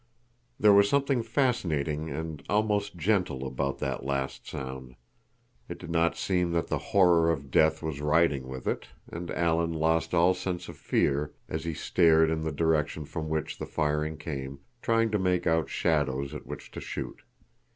[0.59, 4.95] There was something fascinating and almost gentle about that last sound.
[5.69, 9.71] It did not seem that the horror of death was riding with it, and Alan
[9.73, 14.17] lost all sense of fear as he stared in the direction from which the firing
[14.17, 17.21] came, trying to make out shadows at which to shoot.